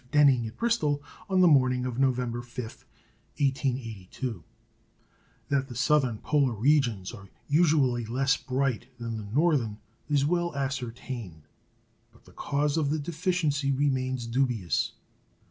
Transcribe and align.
Denning 0.11 0.47
at 0.47 0.57
Bristol 0.57 1.03
on 1.29 1.41
the 1.41 1.47
morning 1.47 1.85
of 1.85 1.99
November 1.99 2.41
5, 2.41 2.63
1882. 3.37 4.43
That 5.49 5.67
the 5.67 5.75
southern 5.75 6.17
polar 6.17 6.53
regions 6.55 7.11
are 7.11 7.29
usually 7.47 8.03
less 8.07 8.35
bright 8.35 8.87
than 8.97 9.17
the 9.17 9.31
northern 9.31 9.77
is 10.09 10.25
well 10.25 10.55
ascertained; 10.55 11.43
but 12.11 12.25
the 12.25 12.31
cause 12.33 12.77
of 12.77 12.89
the 12.89 12.97
deficiency 12.97 13.71
remains 13.71 14.25
dubious. 14.25 14.93